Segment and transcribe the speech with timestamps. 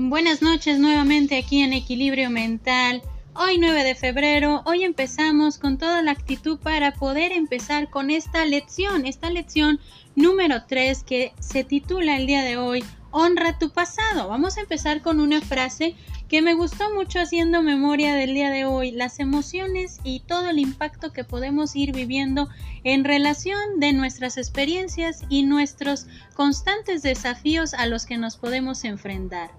[0.00, 3.02] Buenas noches nuevamente aquí en Equilibrio Mental.
[3.34, 8.46] Hoy 9 de febrero, hoy empezamos con toda la actitud para poder empezar con esta
[8.46, 9.80] lección, esta lección
[10.14, 14.28] número 3 que se titula el día de hoy Honra tu pasado.
[14.28, 15.96] Vamos a empezar con una frase
[16.28, 20.60] que me gustó mucho haciendo memoria del día de hoy, las emociones y todo el
[20.60, 22.48] impacto que podemos ir viviendo
[22.84, 29.50] en relación de nuestras experiencias y nuestros constantes desafíos a los que nos podemos enfrentar.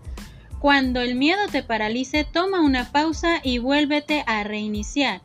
[0.60, 5.22] Cuando el miedo te paralice, toma una pausa y vuélvete a reiniciar,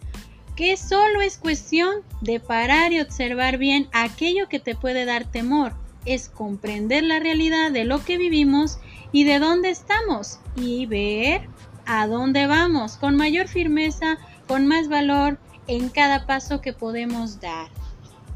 [0.54, 5.74] que solo es cuestión de parar y observar bien aquello que te puede dar temor,
[6.04, 8.78] es comprender la realidad de lo que vivimos
[9.10, 11.48] y de dónde estamos y ver
[11.86, 17.68] a dónde vamos con mayor firmeza, con más valor en cada paso que podemos dar.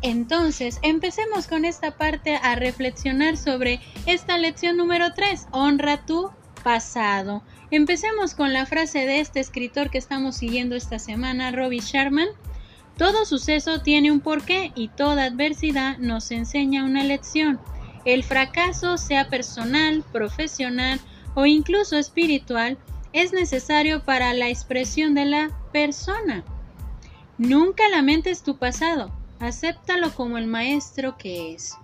[0.02, 6.30] Entonces, empecemos con esta parte a reflexionar sobre esta lección número 3, honra tu
[6.69, 7.43] pasado.
[7.71, 12.29] Empecemos con la frase de este escritor que estamos siguiendo esta semana, Robbie Sharman.
[12.99, 17.59] Todo suceso tiene un porqué y toda adversidad nos enseña una lección.
[18.05, 21.01] El fracaso, sea personal, profesional
[21.35, 22.77] o incluso espiritual,
[23.15, 26.45] es necesario para la expresión de la persona.
[27.39, 31.79] Nunca lamentes tu pasado, acéptalo como el maestro que es.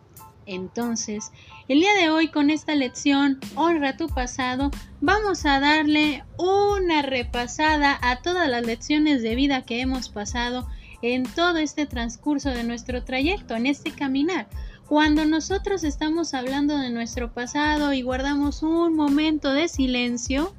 [0.46, 1.32] Entonces,
[1.68, 7.98] el día de hoy con esta lección, honra tu pasado, vamos a darle una repasada
[8.02, 10.66] a todas las lecciones de vida que hemos pasado
[11.02, 14.48] en todo este transcurso de nuestro trayecto, en este caminar.
[14.88, 20.54] Cuando nosotros estamos hablando de nuestro pasado y guardamos un momento de silencio,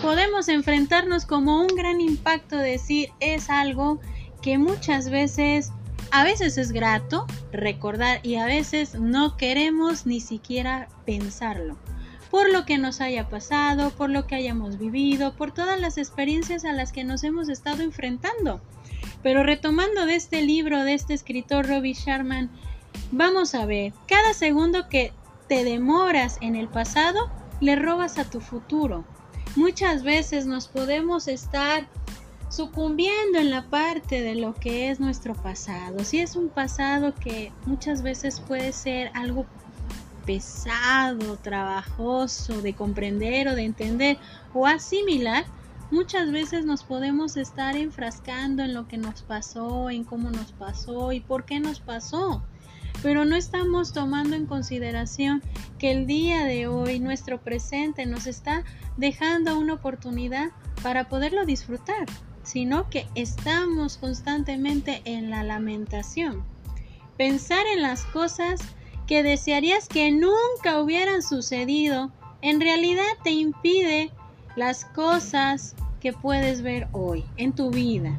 [0.00, 4.00] podemos enfrentarnos como un gran impacto, decir, es algo
[4.42, 5.72] que muchas veces
[6.12, 11.78] a veces es grato recordar y a veces no queremos ni siquiera pensarlo.
[12.30, 16.66] Por lo que nos haya pasado, por lo que hayamos vivido, por todas las experiencias
[16.66, 18.60] a las que nos hemos estado enfrentando.
[19.22, 22.50] Pero retomando de este libro de este escritor Robbie Sharman,
[23.10, 25.14] vamos a ver, cada segundo que
[25.48, 27.30] te demoras en el pasado,
[27.60, 29.06] le robas a tu futuro.
[29.56, 31.88] Muchas veces nos podemos estar
[32.52, 36.04] sucumbiendo en la parte de lo que es nuestro pasado.
[36.04, 39.46] Si es un pasado que muchas veces puede ser algo
[40.26, 44.18] pesado, trabajoso de comprender o de entender
[44.52, 45.46] o asimilar,
[45.90, 51.12] muchas veces nos podemos estar enfrascando en lo que nos pasó, en cómo nos pasó
[51.12, 52.42] y por qué nos pasó.
[53.02, 55.42] Pero no estamos tomando en consideración
[55.78, 58.62] que el día de hoy, nuestro presente, nos está
[58.98, 60.50] dejando una oportunidad
[60.82, 62.06] para poderlo disfrutar
[62.42, 66.44] sino que estamos constantemente en la lamentación.
[67.16, 68.60] Pensar en las cosas
[69.06, 72.10] que desearías que nunca hubieran sucedido,
[72.40, 74.10] en realidad te impide
[74.56, 78.18] las cosas que puedes ver hoy en tu vida.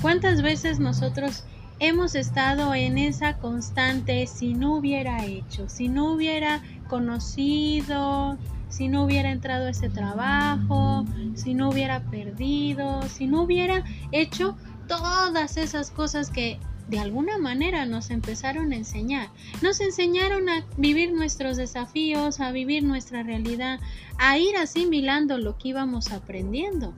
[0.00, 1.44] ¿Cuántas veces nosotros
[1.78, 8.38] hemos estado en esa constante si no hubiera hecho, si no hubiera conocido,
[8.68, 11.04] si no hubiera entrado a ese trabajo,
[11.34, 14.56] si no hubiera perdido, si no hubiera hecho
[14.88, 19.28] todas esas cosas que de alguna manera nos empezaron a enseñar.
[19.60, 23.80] Nos enseñaron a vivir nuestros desafíos, a vivir nuestra realidad,
[24.18, 26.94] a ir asimilando lo que íbamos aprendiendo.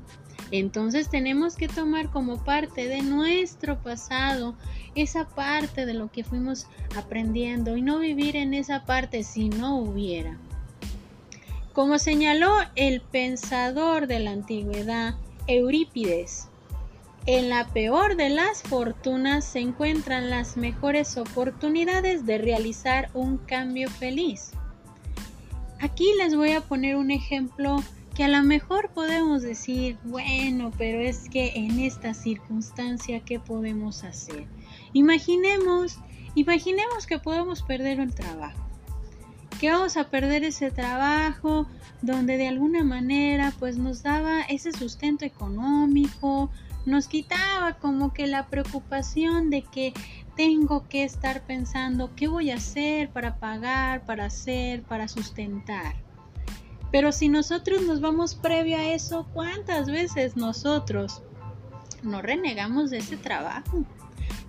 [0.50, 4.55] Entonces tenemos que tomar como parte de nuestro pasado
[4.95, 9.77] esa parte de lo que fuimos aprendiendo y no vivir en esa parte si no
[9.77, 10.39] hubiera.
[11.78, 15.15] Como señaló el pensador de la antigüedad,
[15.47, 16.49] Eurípides,
[17.25, 23.88] en la peor de las fortunas se encuentran las mejores oportunidades de realizar un cambio
[23.91, 24.50] feliz.
[25.78, 27.77] Aquí les voy a poner un ejemplo
[28.17, 34.03] que a lo mejor podemos decir, bueno, pero es que en esta circunstancia, ¿qué podemos
[34.03, 34.49] hacer?
[34.94, 35.97] Imaginemos,
[36.35, 38.68] imaginemos que podemos perder el trabajo
[39.58, 41.66] que vamos a perder ese trabajo
[42.02, 46.50] donde de alguna manera pues nos daba ese sustento económico,
[46.87, 49.93] nos quitaba como que la preocupación de que
[50.37, 55.96] tengo que estar pensando qué voy a hacer para pagar, para hacer, para sustentar.
[56.90, 61.22] Pero si nosotros nos vamos previo a eso, ¿cuántas veces nosotros
[62.02, 63.84] no renegamos de ese trabajo?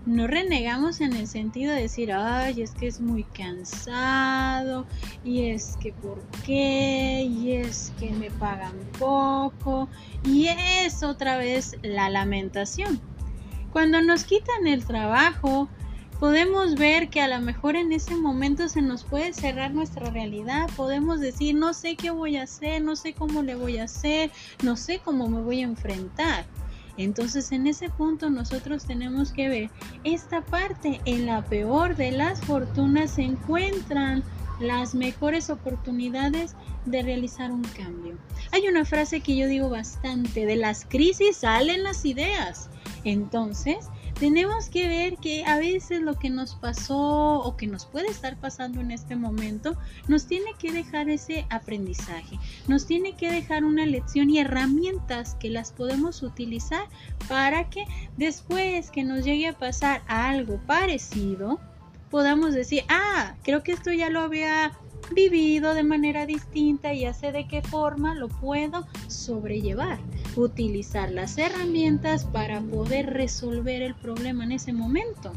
[0.05, 4.85] No renegamos en el sentido de decir, ay, es que es muy cansado,
[5.23, 9.89] y es que por qué, y es que me pagan poco,
[10.23, 12.99] y es otra vez la lamentación.
[13.71, 15.69] Cuando nos quitan el trabajo,
[16.19, 20.69] podemos ver que a lo mejor en ese momento se nos puede cerrar nuestra realidad,
[20.75, 24.31] podemos decir, no sé qué voy a hacer, no sé cómo le voy a hacer,
[24.63, 26.45] no sé cómo me voy a enfrentar.
[26.99, 29.69] Entonces en ese punto nosotros tenemos que ver
[30.03, 34.21] esta parte, en la peor de las fortunas se encuentran
[34.59, 36.55] las mejores oportunidades
[36.85, 38.17] de realizar un cambio.
[38.51, 42.69] Hay una frase que yo digo bastante, de las crisis salen las ideas.
[43.05, 43.87] Entonces,
[44.19, 48.35] tenemos que ver que a veces lo que nos pasó o que nos puede estar
[48.37, 49.77] pasando en este momento
[50.07, 52.37] nos tiene que dejar ese aprendizaje,
[52.67, 56.85] nos tiene que dejar una lección y herramientas que las podemos utilizar
[57.29, 57.85] para que
[58.17, 61.59] después que nos llegue a pasar algo parecido,
[62.11, 64.73] podamos decir, ah, creo que esto ya lo había
[65.13, 69.97] vivido de manera distinta y ya sé de qué forma lo puedo sobrellevar.
[70.35, 75.33] Utilizar las herramientas para poder resolver el problema en ese momento.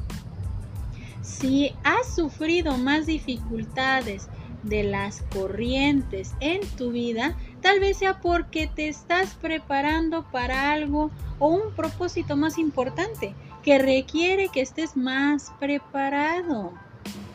[1.23, 4.29] Si has sufrido más dificultades
[4.63, 11.11] de las corrientes en tu vida, tal vez sea porque te estás preparando para algo
[11.39, 16.73] o un propósito más importante que requiere que estés más preparado.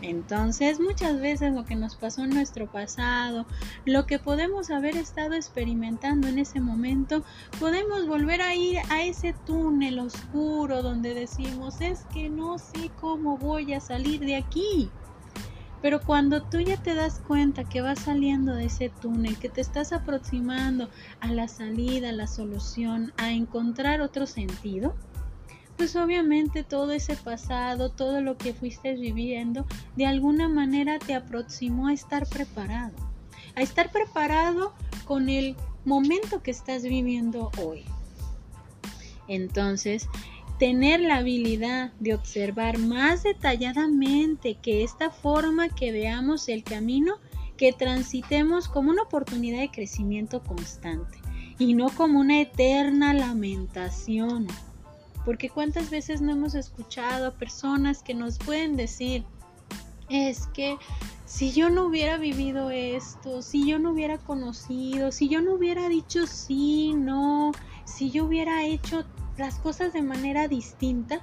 [0.01, 3.45] Entonces, muchas veces lo que nos pasó en nuestro pasado,
[3.85, 7.23] lo que podemos haber estado experimentando en ese momento,
[7.59, 13.37] podemos volver a ir a ese túnel oscuro donde decimos, es que no sé cómo
[13.37, 14.91] voy a salir de aquí.
[15.81, 19.61] Pero cuando tú ya te das cuenta que vas saliendo de ese túnel, que te
[19.61, 20.89] estás aproximando
[21.19, 24.95] a la salida, a la solución, a encontrar otro sentido,
[25.77, 29.65] pues obviamente todo ese pasado, todo lo que fuiste viviendo,
[29.95, 32.95] de alguna manera te aproximó a estar preparado,
[33.55, 34.73] a estar preparado
[35.05, 37.85] con el momento que estás viviendo hoy.
[39.27, 40.09] Entonces,
[40.57, 47.19] tener la habilidad de observar más detalladamente que esta forma que veamos el camino,
[47.55, 51.19] que transitemos como una oportunidad de crecimiento constante
[51.59, 54.47] y no como una eterna lamentación
[55.27, 59.25] porque cuántas veces no hemos escuchado a personas que nos pueden decir,
[60.07, 60.77] es que
[61.25, 65.89] si yo no hubiera vivido esto, si yo no hubiera conocido, si yo no hubiera
[65.89, 67.51] dicho sí, no,
[67.83, 69.03] si yo hubiera hecho
[69.37, 71.19] las cosas de manera distinta,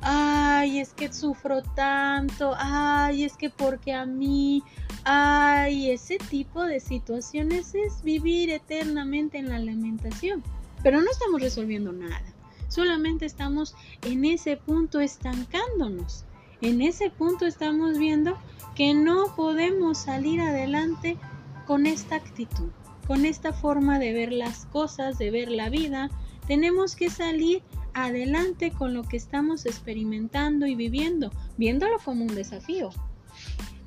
[0.00, 4.62] ay, es que sufro tanto, ay, es que porque a mí,
[5.02, 10.40] ay, ese tipo de situaciones es vivir eternamente en la lamentación,
[10.84, 12.22] pero no estamos resolviendo nada
[12.70, 16.24] solamente estamos en ese punto estancándonos.
[16.62, 18.38] En ese punto estamos viendo
[18.74, 21.18] que no podemos salir adelante
[21.66, 22.70] con esta actitud,
[23.06, 26.10] con esta forma de ver las cosas, de ver la vida.
[26.46, 27.62] Tenemos que salir
[27.92, 32.90] adelante con lo que estamos experimentando y viviendo, viéndolo como un desafío.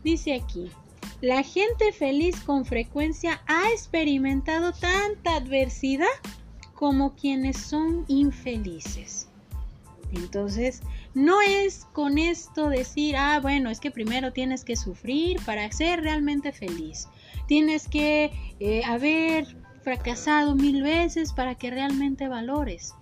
[0.03, 0.69] Dice aquí,
[1.21, 6.07] la gente feliz con frecuencia ha experimentado tanta adversidad
[6.83, 9.29] como quienes son infelices.
[10.11, 10.81] Entonces,
[11.13, 16.01] no es con esto decir, ah, bueno, es que primero tienes que sufrir para ser
[16.01, 17.07] realmente feliz.
[17.47, 22.93] Tienes que eh, haber fracasado mil veces para que realmente valores.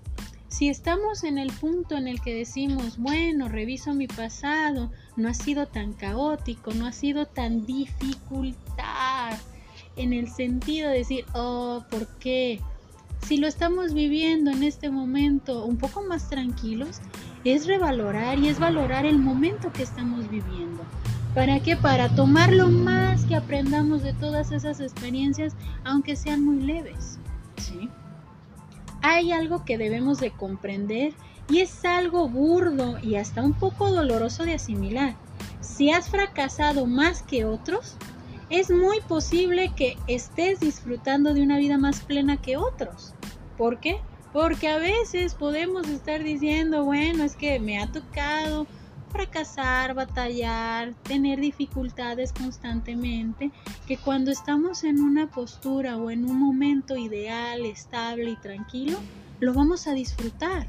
[0.47, 5.33] Si estamos en el punto en el que decimos, bueno, reviso mi pasado, no ha
[5.33, 9.39] sido tan caótico, no ha sido tan dificultad,
[9.95, 12.61] en el sentido de decir, oh, ¿por qué?
[13.27, 16.99] Si lo estamos viviendo en este momento un poco más tranquilos,
[17.43, 20.83] es revalorar y es valorar el momento que estamos viviendo.
[21.33, 21.77] ¿Para qué?
[21.77, 27.19] Para tomar lo más que aprendamos de todas esas experiencias, aunque sean muy leves.
[27.55, 27.89] ¿sí?
[29.01, 31.13] Hay algo que debemos de comprender
[31.49, 35.15] y es algo burdo y hasta un poco doloroso de asimilar.
[35.61, 37.95] Si has fracasado más que otros,
[38.51, 43.13] es muy posible que estés disfrutando de una vida más plena que otros.
[43.57, 44.01] ¿Por qué?
[44.33, 48.67] Porque a veces podemos estar diciendo, bueno, es que me ha tocado
[49.09, 53.51] fracasar, batallar, tener dificultades constantemente,
[53.87, 58.97] que cuando estamos en una postura o en un momento ideal, estable y tranquilo,
[59.39, 60.67] lo vamos a disfrutar.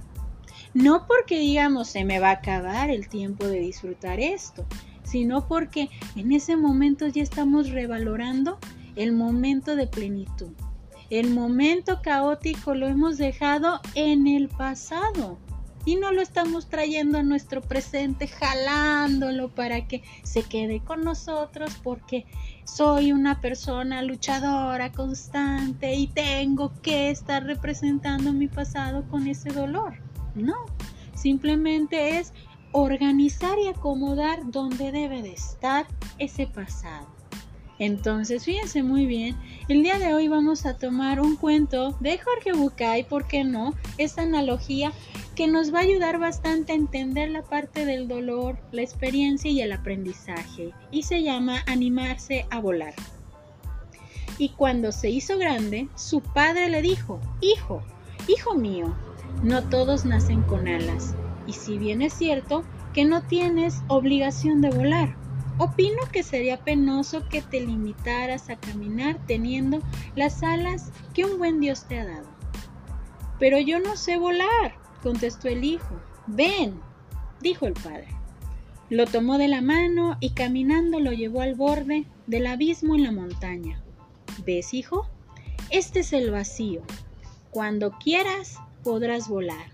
[0.75, 4.65] No porque digamos se me va a acabar el tiempo de disfrutar esto,
[5.13, 8.59] sino porque en ese momento ya estamos revalorando
[8.97, 10.53] el momento de plenitud.
[11.11, 15.39] El momento caótico lo hemos dejado en el pasado
[15.85, 21.79] y no lo estamos trayendo a nuestro presente, jalándolo para que se quede con nosotros
[21.83, 22.25] porque
[22.65, 29.93] soy una persona luchadora, constante y tengo que estar representando mi pasado con ese dolor.
[30.35, 30.57] No,
[31.15, 32.33] simplemente es
[32.73, 35.87] organizar y acomodar donde debe de estar
[36.19, 37.07] ese pasado.
[37.79, 39.37] Entonces, fíjense muy bien,
[39.69, 43.75] el día de hoy vamos a tomar un cuento de Jorge Bucay, ¿por qué no?
[43.99, 44.93] Esta analogía
[45.35, 49.63] que nos va a ayudar bastante a entender la parte del dolor, la experiencia y
[49.63, 52.95] el aprendizaje, y se llama Animarse a volar.
[54.39, 57.83] Y cuando se hizo grande, su padre le dijo, Hijo,
[58.29, 58.95] hijo mío,
[59.43, 61.15] no todos nacen con alas,
[61.47, 65.17] y si bien es cierto que no tienes obligación de volar,
[65.59, 69.81] opino que sería penoso que te limitaras a caminar teniendo
[70.15, 72.29] las alas que un buen Dios te ha dado.
[73.39, 76.01] Pero yo no sé volar, contestó el hijo.
[76.27, 76.81] Ven,
[77.41, 78.09] dijo el padre.
[78.89, 83.13] Lo tomó de la mano y caminando lo llevó al borde del abismo en la
[83.13, 83.83] montaña.
[84.45, 85.09] ¿Ves, hijo?
[85.71, 86.83] Este es el vacío.
[87.51, 89.72] Cuando quieras podrás volar.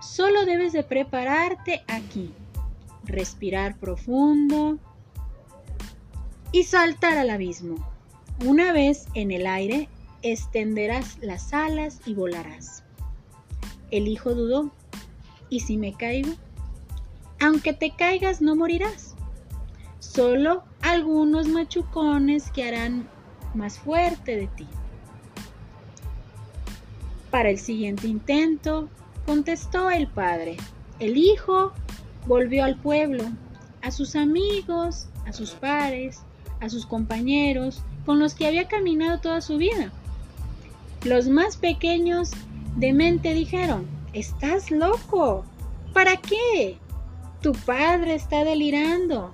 [0.00, 2.32] Solo debes de prepararte aquí.
[3.04, 4.78] Respirar profundo
[6.52, 7.76] y saltar al abismo.
[8.44, 9.88] Una vez en el aire,
[10.22, 12.82] extenderás las alas y volarás.
[13.90, 14.70] El hijo dudó.
[15.50, 16.32] ¿Y si me caigo?
[17.40, 19.14] Aunque te caigas no morirás.
[19.98, 23.08] Solo algunos machucones que harán
[23.54, 24.66] más fuerte de ti.
[27.30, 28.88] Para el siguiente intento,
[29.26, 30.56] contestó el padre.
[30.98, 31.72] El hijo
[32.26, 33.24] volvió al pueblo,
[33.82, 36.22] a sus amigos, a sus pares,
[36.60, 39.92] a sus compañeros, con los que había caminado toda su vida.
[41.04, 42.32] Los más pequeños
[42.76, 45.44] de mente dijeron, estás loco.
[45.94, 46.78] ¿Para qué?
[47.40, 49.32] Tu padre está delirando.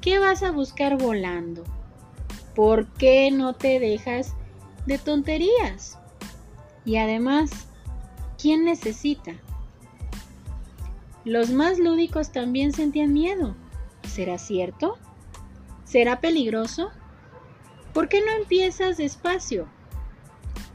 [0.00, 1.64] ¿Qué vas a buscar volando?
[2.54, 4.34] ¿Por qué no te dejas
[4.86, 5.98] de tonterías?
[6.84, 7.50] Y además,
[8.44, 9.32] ¿quién necesita?
[11.24, 13.56] Los más lúdicos también sentían miedo.
[14.06, 14.98] ¿Será cierto?
[15.86, 16.90] ¿Será peligroso?
[17.94, 19.66] ¿Por qué no empiezas despacio?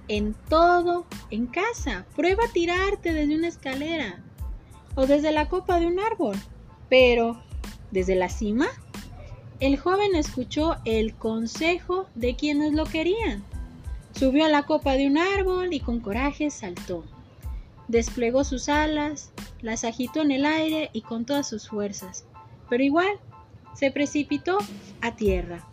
[0.07, 4.19] En todo, en casa, prueba a tirarte desde una escalera
[4.95, 6.37] o desde la copa de un árbol.
[6.89, 7.39] Pero,
[7.91, 8.65] ¿desde la cima?
[9.59, 13.43] El joven escuchó el consejo de quienes lo querían.
[14.15, 17.03] Subió a la copa de un árbol y con coraje saltó.
[17.89, 19.31] Desplegó sus alas,
[19.61, 22.23] las agitó en el aire y con todas sus fuerzas.
[22.69, 23.19] Pero igual,
[23.73, 24.59] se precipitó
[25.01, 25.67] a tierra.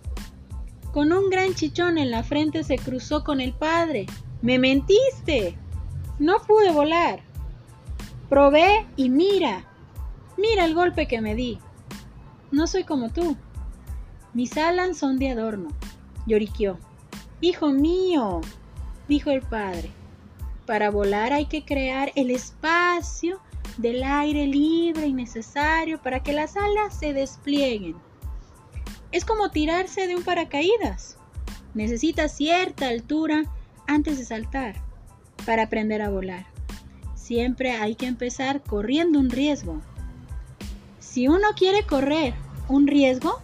[0.93, 4.07] Con un gran chichón en la frente se cruzó con el padre.
[4.41, 5.59] ¡Me mentiste!
[6.19, 7.21] No pude volar.
[8.31, 9.67] Probé y mira,
[10.39, 11.59] mira el golpe que me di.
[12.51, 13.37] No soy como tú.
[14.33, 15.69] Mis alas son de adorno,
[16.27, 16.79] lloriqueó.
[17.43, 18.41] Hijo mío,
[19.07, 19.91] dijo el padre,
[20.67, 23.41] para volar hay que crear el espacio
[23.79, 27.97] del aire libre y necesario para que las alas se desplieguen.
[29.13, 31.17] Es como tirarse de un paracaídas.
[31.75, 33.45] Necesita cierta altura
[33.87, 34.83] antes de saltar
[35.45, 36.47] para aprender a volar.
[37.15, 39.81] Siempre hay que empezar corriendo un riesgo.
[41.01, 42.35] Si uno quiere correr
[42.69, 43.41] un riesgo,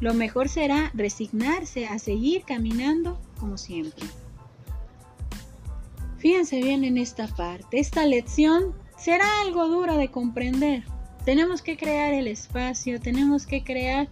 [0.00, 4.04] lo mejor será resignarse a seguir caminando como siempre.
[6.24, 7.78] Fíjense bien en esta parte.
[7.78, 10.82] Esta lección será algo dura de comprender.
[11.24, 14.08] Tenemos que crear el espacio, tenemos que crear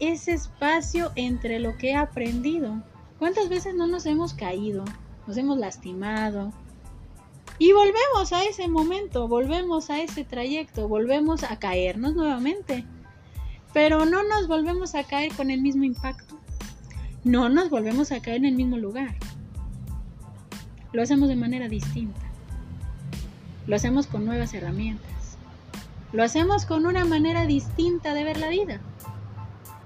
[0.00, 2.82] ese espacio entre lo que he aprendido.
[3.18, 4.84] ¿Cuántas veces no nos hemos caído?
[5.26, 6.52] Nos hemos lastimado.
[7.58, 12.86] Y volvemos a ese momento, volvemos a ese trayecto, volvemos a caernos nuevamente
[13.74, 16.38] pero no nos volvemos a caer con el mismo impacto.
[17.24, 19.16] No nos volvemos a caer en el mismo lugar.
[20.94, 22.22] Lo hacemos de manera distinta.
[23.66, 25.36] Lo hacemos con nuevas herramientas.
[26.12, 28.80] Lo hacemos con una manera distinta de ver la vida.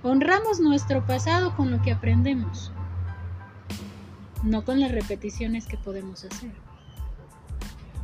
[0.04, 2.70] Honramos nuestro pasado con lo que aprendemos,
[4.44, 6.52] no con las repeticiones que podemos hacer.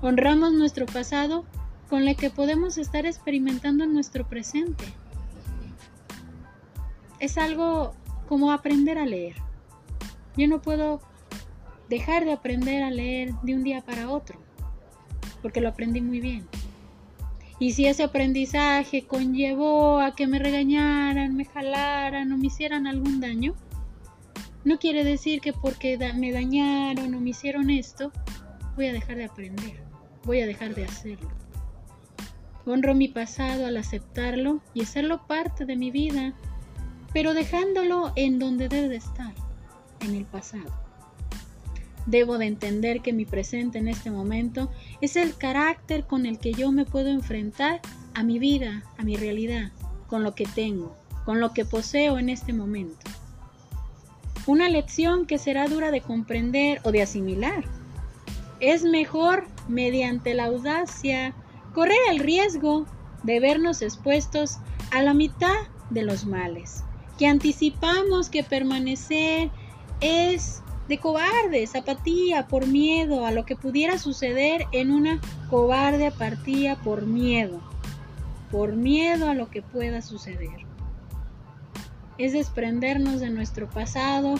[0.02, 1.44] Honramos nuestro pasado
[1.88, 4.84] con lo que podemos estar experimentando en nuestro presente
[7.24, 7.94] es algo
[8.28, 9.36] como aprender a leer.
[10.36, 11.00] Yo no puedo
[11.88, 14.40] dejar de aprender a leer de un día para otro,
[15.42, 16.46] porque lo aprendí muy bien.
[17.58, 23.20] Y si ese aprendizaje conllevó a que me regañaran, me jalaran o me hicieran algún
[23.20, 23.54] daño,
[24.64, 28.12] no quiere decir que porque me dañaron o me hicieron esto,
[28.76, 29.82] voy a dejar de aprender,
[30.24, 31.30] voy a dejar de hacerlo.
[32.66, 36.34] Honro mi pasado al aceptarlo y hacerlo parte de mi vida
[37.14, 39.32] pero dejándolo en donde debe de estar,
[40.00, 40.83] en el pasado.
[42.06, 44.70] Debo de entender que mi presente en este momento
[45.00, 47.80] es el carácter con el que yo me puedo enfrentar
[48.14, 49.72] a mi vida, a mi realidad,
[50.06, 53.10] con lo que tengo, con lo que poseo en este momento.
[54.46, 57.64] Una lección que será dura de comprender o de asimilar.
[58.60, 61.34] Es mejor, mediante la audacia,
[61.72, 62.86] correr el riesgo
[63.22, 64.58] de vernos expuestos
[64.90, 65.56] a la mitad
[65.90, 66.84] de los males,
[67.18, 69.50] que anticipamos que permanecer
[70.00, 76.76] es de cobardes, apatía, por miedo a lo que pudiera suceder en una cobarde apatía
[76.76, 77.60] por miedo,
[78.50, 80.66] por miedo a lo que pueda suceder.
[82.18, 84.34] Es desprendernos de nuestro pasado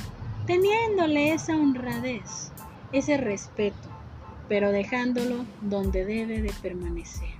[0.47, 2.53] teniéndole esa honradez,
[2.93, 3.89] ese respeto,
[4.49, 7.31] pero dejándolo donde debe de permanecer.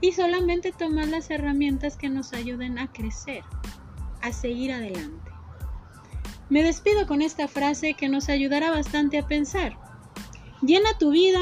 [0.00, 3.42] Y solamente tomar las herramientas que nos ayuden a crecer,
[4.22, 5.27] a seguir adelante.
[6.50, 9.76] Me despido con esta frase que nos ayudará bastante a pensar.
[10.62, 11.40] Llena tu vida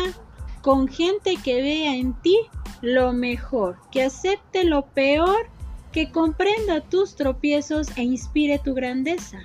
[0.63, 2.37] con gente que vea en ti
[2.83, 5.49] lo mejor, que acepte lo peor,
[5.93, 9.39] que comprenda tus tropiezos e inspire tu grandeza.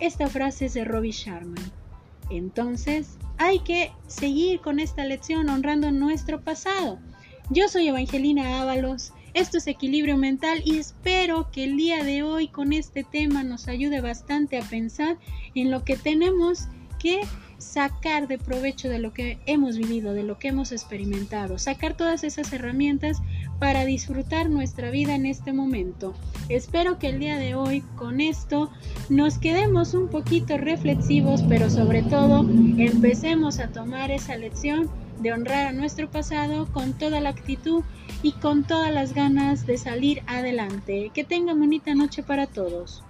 [0.00, 1.72] Esta frase es de Robbie Sharman.
[2.30, 6.98] Entonces, hay que seguir con esta lección honrando nuestro pasado.
[7.50, 12.48] Yo soy Evangelina Ábalos esto es equilibrio mental y espero que el día de hoy
[12.48, 15.18] con este tema nos ayude bastante a pensar
[15.56, 16.68] en lo que tenemos
[17.00, 17.20] que
[17.58, 22.22] sacar de provecho de lo que hemos vivido, de lo que hemos experimentado, sacar todas
[22.22, 23.22] esas herramientas
[23.58, 26.14] para disfrutar nuestra vida en este momento.
[26.48, 28.70] Espero que el día de hoy con esto
[29.08, 34.88] nos quedemos un poquito reflexivos, pero sobre todo empecemos a tomar esa lección
[35.20, 37.82] de honrar a nuestro pasado con toda la actitud
[38.24, 41.10] y con todas las ganas de salir adelante.
[41.12, 43.04] Que tengan bonita noche para todos.